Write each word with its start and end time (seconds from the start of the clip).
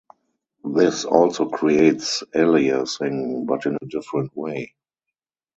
This 0.63 1.05
also 1.05 1.47
creates 1.47 2.23
aliasing, 2.33 3.45
but 3.45 3.67
in 3.67 3.75
a 3.79 3.85
different 3.85 4.35
way. 4.35 4.73